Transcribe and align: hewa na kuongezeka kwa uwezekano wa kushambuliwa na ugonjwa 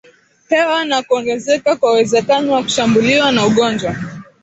hewa 0.49 0.85
na 0.85 1.03
kuongezeka 1.03 1.75
kwa 1.75 1.91
uwezekano 1.91 2.51
wa 2.53 2.63
kushambuliwa 2.63 3.31
na 3.31 3.45
ugonjwa 3.45 3.95